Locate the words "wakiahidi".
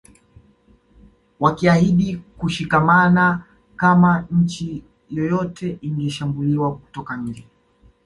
1.39-2.17